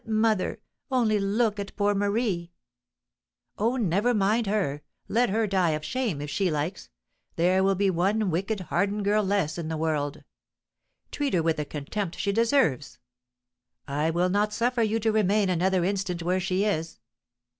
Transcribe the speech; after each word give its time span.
"But, 0.03 0.11
mother, 0.13 0.59
only 0.89 1.19
look 1.19 1.59
at 1.59 1.75
poor 1.75 1.93
Marie!" 1.93 2.53
"Oh, 3.59 3.75
never 3.75 4.15
mind 4.15 4.47
her! 4.47 4.81
Let 5.07 5.29
her 5.29 5.45
die 5.45 5.69
of 5.77 5.85
shame, 5.85 6.21
if 6.21 6.29
she 6.31 6.49
likes, 6.49 6.89
there 7.35 7.63
will 7.63 7.75
be 7.75 7.91
one 7.91 8.31
wicked, 8.31 8.61
hardened 8.71 9.05
girl 9.05 9.23
less 9.23 9.59
in 9.59 9.67
the 9.67 9.77
world. 9.77 10.23
Treat 11.11 11.35
her 11.35 11.43
with 11.43 11.57
the 11.57 11.65
contempt 11.65 12.17
she 12.17 12.31
deserves. 12.31 12.97
I 13.87 14.09
will 14.09 14.29
not 14.29 14.53
suffer 14.53 14.81
you 14.81 14.99
to 15.01 15.11
remain 15.11 15.49
another 15.49 15.85
instant 15.85 16.23
where 16.23 16.39
she 16.39 16.65
is. 16.65 16.99